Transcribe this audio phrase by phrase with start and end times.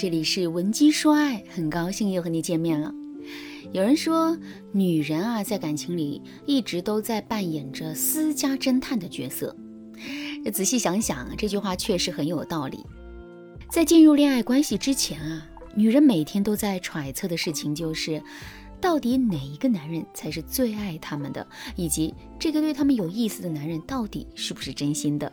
[0.00, 2.90] 这里是文姬说爱，很高兴又和你见面了。
[3.70, 4.34] 有人说，
[4.72, 9.54] 女人啊，在感情里一直都在扮演着私家侦探的角色。
[10.54, 12.78] 仔细想想，这句话确实很有道理。
[13.68, 18.22] 在进入恋爱关系之前啊，女人每天都在揣测的事情就是，
[18.80, 21.46] 到底哪一个男人才是最爱他们的，
[21.76, 25.30] 以及这个对他们有意思的男人到底是不是真心的。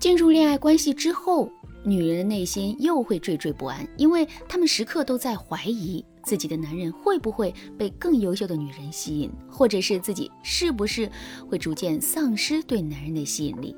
[0.00, 1.48] 进入恋爱关系之后。
[1.84, 11.10] 女人的内心又会惴惴不安，因为她们时刻都在怀疑自己的男人会不会被更优秀的女人吸引，或者是自己是不是
[11.48, 13.74] 会逐渐丧失对男人的吸引力。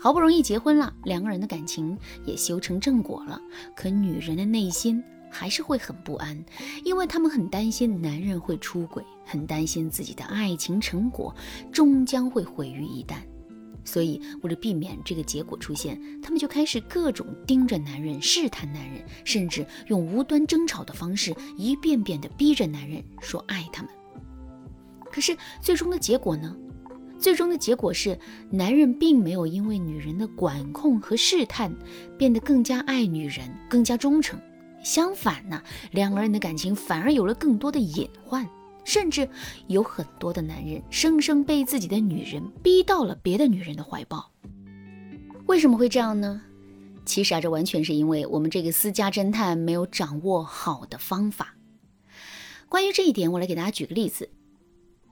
[0.00, 3.40] 好不容易结婚了，两个人的感情也修成正果了，
[3.76, 6.44] 可女人的内心还是会很不安，
[6.84, 11.34] 因为她们很担心男人会出轨，很担心自己的爱情成果
[11.72, 13.16] 终将会毁于一旦。
[13.88, 23.90] 所以，为了避免这个结果出现，他们就开始各种盯着男人、试探男人，甚至用无端争吵的方式，一遍遍地逼着男人说爱他们。
[25.10, 26.54] 可是，最终的结果呢？
[27.18, 28.16] 最终的结果是，
[28.50, 31.74] 男人并没有因为女人的管控和试探，
[32.18, 34.38] 变得更加爱女人、更加忠诚。
[34.84, 38.46] 相反呢，两个人的感情反而有了更多的隐患。
[38.88, 39.28] 甚至
[39.66, 44.32] 有很多的男人生生被自己的女人逼到了别的女人的怀抱。
[45.44, 46.40] 为什么会这样呢？
[47.04, 51.54] 其实啊，这完全是因为我们这个私家侦探没有掌握好的方法。
[52.66, 54.30] 关于这一点，我来给大家举个例子。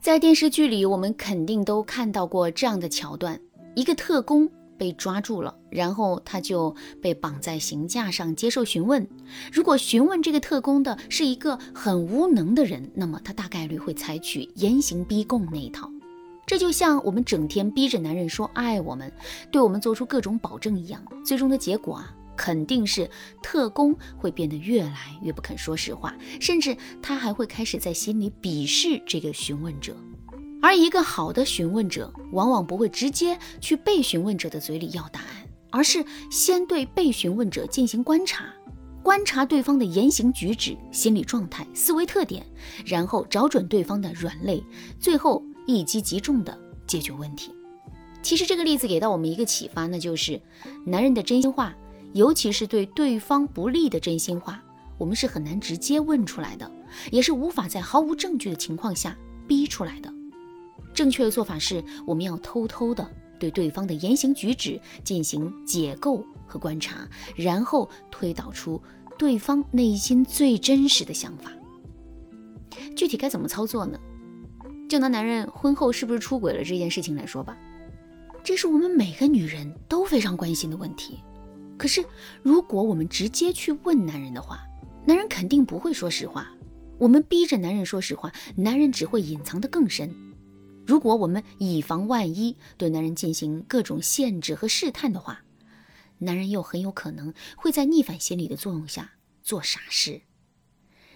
[0.00, 3.40] 在电视剧里，我们肯定都看到过这样的桥段：
[3.76, 4.50] 一个特工。
[4.80, 9.06] 被抓住了，然后他就被绑在刑架上接受询问。
[9.52, 15.92] 如果询问这个特工的是一个很无能的人，那么他大概率会采取严刑逼供那一套。
[16.46, 19.12] 这就像我们整天逼着男人说爱我们，
[19.52, 23.08] 对我们做出各种保证一样，最终的结果啊，肯定是
[23.42, 29.94] 特工会变得越来越不肯说实话，甚至他还会开始在心里鄙视这个询问者。
[30.62, 38.44] 而一个好的询问者，往往不会直接去被询问者的嘴里要答案，而是先对被询问者进行观察，
[39.02, 42.44] 观察对方的言行举止、心理状态、思维特点，
[42.84, 44.62] 然后找准对方的软肋，
[44.98, 46.56] 最后一击即中的
[46.86, 47.52] 解决问题。
[48.22, 50.38] 其实这个例子给到我们一个启发，那就是
[50.84, 51.74] 男人的真心话，
[52.12, 54.62] 尤其是对对方不利的真心话，
[54.98, 56.70] 我们是很难直接问出来的，
[57.10, 59.16] 也是无法在毫无证据的情况下
[59.48, 60.12] 逼出来的。
[60.94, 63.08] 正确的做法是，我们要偷偷的
[63.38, 68.80] 对对方的言行举止进行解构和观察，然后推导出
[69.18, 71.52] 对方内心最真实的想法。
[72.96, 73.98] 具体该怎么操作呢？
[74.88, 77.56] 就拿男人婚后是不是出轨了这件事情来说吧，
[78.42, 81.20] 这是我们每个女人都非常关心的问题。
[81.78, 82.04] 可是，
[82.42, 84.60] 如果我们直接去问男人的话，
[85.06, 86.50] 男人肯定不会说实话。
[86.98, 90.14] 我们逼着男人说实话，男人只会隐藏得更深。
[90.90, 95.44] 如果我们以防万一对男人进行各种限制和试探的话，
[96.18, 100.22] 男人又很有可能会在逆反心理的作用下做傻事。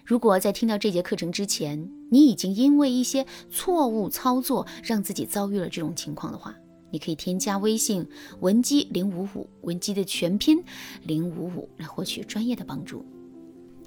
[0.05, 6.55] 如果在听到这节课程之前，你已经因为一些错误操作让自己遭遇了这种情况的话，
[6.93, 8.09] 你可以添加微信
[8.39, 10.63] 文姬零五五，文姬的全拼
[11.03, 13.05] 零五五来获取专业的帮助。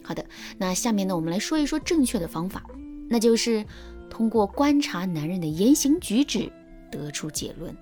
[0.04, 0.26] 好的，
[0.58, 2.66] 那下面呢，我们来说一说正确的方法，
[3.08, 3.66] 那就是。
[4.10, 6.52] 通过观察男人的言行举止
[6.92, 7.76] 得出结论。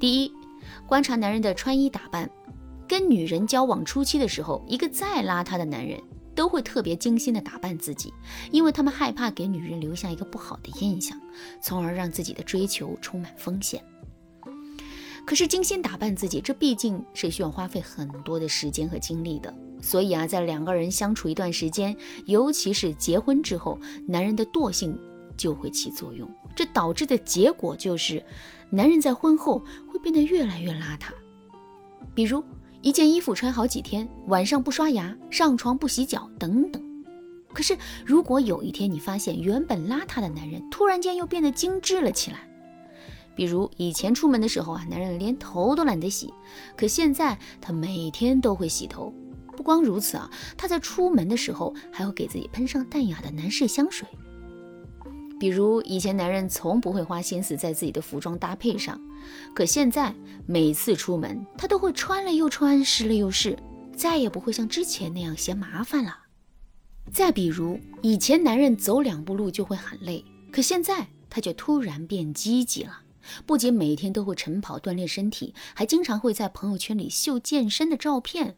[0.00, 0.32] 第一，
[0.86, 2.30] 观察男人的穿衣打扮。
[2.86, 6.00] 跟女人交往初期的时候，一个再邋遢的男人
[6.34, 8.14] 都会特别精心的打扮自己，
[8.50, 11.20] 因为他们害怕给女人留下一个不好的印象，
[11.60, 13.84] 从而让自己的追求充满风险。
[15.26, 19.54] 可是精心打扮自己，这毕竟是需要花费很多的时间和精力的。
[19.82, 21.94] 所以啊，在两个人相处一段时间，
[22.24, 24.98] 尤其是结婚之后，男人的惰性。
[25.38, 28.22] 就会起作用，这导致的结果就是，
[28.68, 31.12] 男人在婚后会变得越来越邋遢。
[32.14, 32.44] 比如
[32.82, 36.82] 一件衣服穿好几天，晚上不刷牙，上床不洗脚等等。
[37.54, 42.46] 可是如果有一天你发现原本邋遢的男人突然间又变得精致了起来，
[43.34, 46.34] 比如以前出门的时候啊，男人连头都懒得洗，
[46.76, 49.14] 可现在他每天都会洗头。
[49.56, 54.06] 不光如此啊，他在出门的时候还会给自己喷上淡雅的男士香水。
[55.38, 59.00] 比如以前男人从不会花心思在自己的服装搭配上，
[59.54, 60.14] 可现在
[60.46, 63.56] 每次出门他都会穿了又穿，试了又试，
[63.96, 66.18] 再也不会像之前那样嫌麻烦了。
[67.12, 73.02] 再比如以前男人走两步路就会喊累，可现在他却突然变积极了，
[73.46, 78.56] 不仅每天都会晨跑锻炼身体，还经常会在朋友圈里秀健身的照片。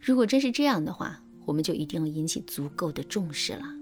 [0.00, 3.79] 如果真是这样的话，我们就一定要引起足够的重视了。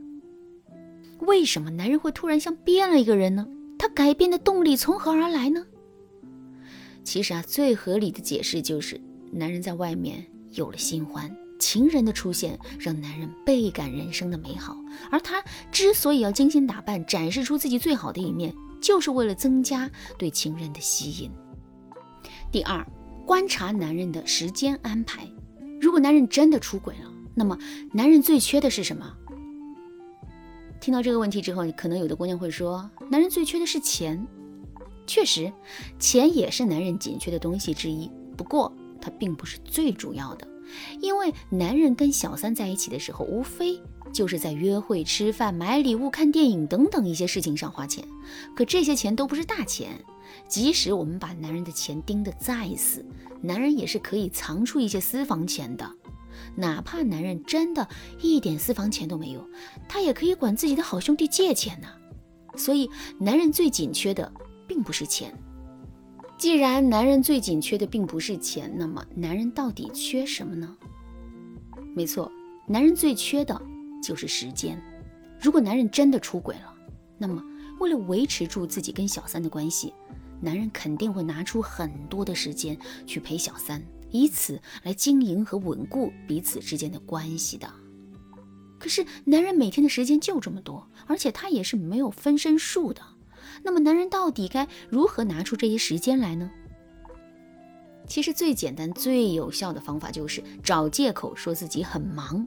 [1.20, 3.46] 为什么男人会突然像变了一个人呢？
[3.78, 5.64] 他改变的动力从何而来呢？
[7.04, 9.00] 其实啊，最合理的解释就是，
[9.32, 14.76] 男人在外面有了新欢，情人的出现让男人倍感人生的美好，
[15.10, 21.30] 而他之所以要精心打扮，展示出自己最好的一面，就是为了增加对情人的吸引。
[22.50, 22.86] 第二，
[23.24, 25.26] 观察男人的时间安排。
[25.80, 27.56] 如果男人真的出轨了，那么
[27.92, 29.14] 男人最缺的是什么？
[30.80, 34.26] 听到这个问题之后，可能有的姑娘会说，男人最缺的是钱。
[35.06, 35.52] 确实，
[35.98, 38.10] 钱也是男人紧缺的东西之一。
[38.36, 40.46] 不过，它并不是最主要的，
[41.00, 43.80] 因为男人跟小三在一起的时候，无非
[44.12, 48.04] 就是在约会、吃饭、买礼物、看电影等等一些事情上花钱。
[48.54, 49.98] 可这些钱都不是大钱，
[50.46, 53.04] 即使我们把男人的钱盯得再死，
[53.40, 55.90] 男人也是可以藏出一些私房钱的。
[56.56, 57.88] 哪怕男人真的
[58.20, 59.48] 一点私房钱都没有，
[59.88, 61.88] 他也可以管自己的好兄弟借钱呢。
[62.56, 64.32] 所以，男人最紧缺的。
[64.68, 65.32] 并不是钱。
[66.36, 70.76] 既然男人最紧缺的并不是钱，那么男人到底缺什么呢？
[71.96, 72.30] 没错，
[72.66, 73.58] 男人最缺的
[74.02, 74.78] 就是时间。
[75.40, 76.74] 如果男人真的出轨了，
[77.16, 77.42] 那么
[77.80, 79.94] 为了维持住自己跟小三的关系，
[80.38, 87.68] 男人肯定会拿出很多的时间去陪小三，以此来经营和稳固彼此之间的关系的。
[88.78, 93.02] 可是，男人每天的时间就这么多，而且他也是没有分身术的。
[93.62, 96.50] 那么，男人到底该如何拿出这些时间来呢？
[98.06, 102.46] 其实，最简单、最有效的方法就是找借口说自己很忙。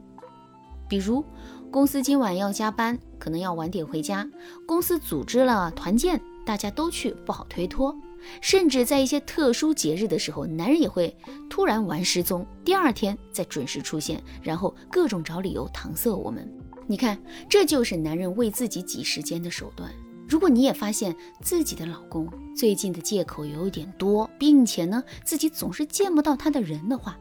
[0.88, 1.24] 比如，
[1.70, 4.26] 公司今晚要加班，可能要晚点回家；
[4.66, 7.94] 公司组织了团建，大家都去，不好推脱。
[8.40, 11.16] 甚至在一些特殊节日的时候，男人也会
[11.48, 16.50] 突然玩失踪，第二天再准时出现，然后各种找理由搪塞我们。
[16.86, 19.90] 你看，这就是男人为自己挤时间的手段。
[20.28, 22.26] 如果你也发现自己的老公
[22.56, 27.18] 最近的借口有点多，并且呢自己总是见不到他的人的话，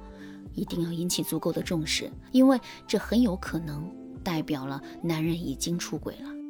[0.54, 3.90] 一定要引起足够的重视，因为这很有可能
[4.24, 6.41] 代表了男人已经出轨了。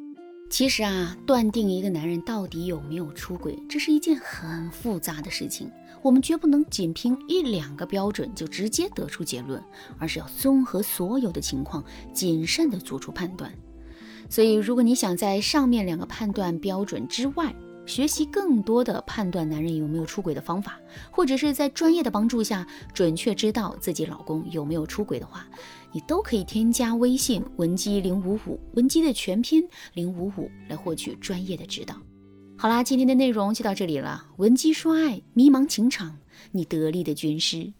[0.52, 5.72] 其实啊，断定一个男人到底有没有出轨，这是一件很复杂的事情，
[6.02, 9.64] 我们绝不能仅凭一两个标准就直接得出结论，
[9.98, 11.82] 而是要综合所有的情况，
[12.12, 13.50] 谨慎地做出判断。
[14.28, 17.54] 所以，如果你想在上面两个判断标准之外，
[17.84, 20.78] 学习更多的判断男人有没有出轨的方法，
[21.10, 25.46] 或者是在专业的帮助下准确知道自己老公有没有出轨的话，
[25.90, 31.96] 你都可以添加微信文姬零五五，文姬的全拼零五五，来获取专业的指导。
[32.56, 34.24] 好啦，今天的内容就到这里了。
[34.36, 36.16] 文姬说爱，迷茫情场，
[36.52, 37.72] 你得力的军师。